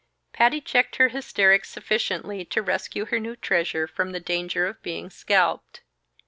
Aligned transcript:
Patty 0.33 0.61
checked 0.61 0.95
her 0.95 1.09
hysterics 1.09 1.69
sufficiently 1.69 2.43
to 2.45 2.63
rescue 2.63 3.05
her 3.05 3.19
new 3.19 3.35
treasure 3.35 3.85
from 3.85 4.13
the 4.13 4.19
danger 4.19 4.65
of 4.65 4.81
being 4.81 5.11
scalped. 5.11 5.81